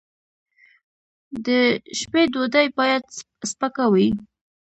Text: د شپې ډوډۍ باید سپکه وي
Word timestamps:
د 1.45 1.47
شپې 1.99 2.21
ډوډۍ 2.31 2.67
باید 2.77 3.03
سپکه 3.49 3.85
وي 3.93 4.07